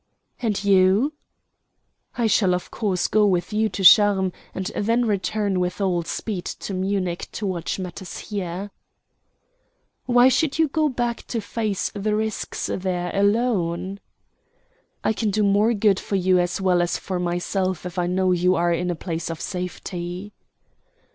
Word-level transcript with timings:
"And 0.41 0.63
you?" 0.63 1.13
"I 2.17 2.25
shall 2.25 2.55
of 2.55 2.71
course 2.71 3.07
go 3.07 3.27
with 3.27 3.53
you 3.53 3.69
to 3.69 3.83
Charmes, 3.83 4.33
and 4.55 4.65
then 4.75 5.05
return 5.05 5.59
with 5.59 5.79
all 5.79 6.01
speed 6.05 6.45
to 6.45 6.73
Munich 6.73 7.29
to 7.33 7.45
watch 7.45 7.77
matters 7.77 8.27
there." 8.31 8.71
"Why 10.07 10.27
should 10.27 10.57
you 10.57 10.69
go 10.69 10.89
back 10.89 11.27
to 11.27 11.39
face 11.39 11.91
the 11.93 12.15
risks 12.15 12.67
there 12.73 13.11
alone?" 13.15 13.99
"I 15.03 15.13
can 15.13 15.29
do 15.29 15.43
more 15.43 15.71
good 15.75 15.99
for 15.99 16.15
you 16.15 16.39
as 16.39 16.59
well 16.59 16.81
as 16.81 16.97
for 16.97 17.19
myself 17.19 17.85
if 17.85 17.99
I 17.99 18.07
know 18.07 18.31
you 18.31 18.55
are 18.55 18.73
in 18.73 18.89
a 18.89 18.95
place 18.95 19.29
of 19.29 19.39
safety." 19.39 20.33